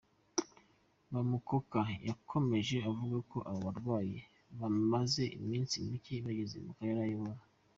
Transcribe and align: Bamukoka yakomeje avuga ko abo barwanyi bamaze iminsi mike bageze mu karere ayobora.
Bamukoka 1.11 1.79
yakomeje 2.09 2.77
avuga 2.89 3.17
ko 3.31 3.37
abo 3.49 3.59
barwanyi 3.65 4.19
bamaze 4.59 5.23
iminsi 5.39 5.75
mike 5.87 6.13
bageze 6.25 6.57
mu 6.65 6.71
karere 6.77 6.99
ayobora. 7.07 7.41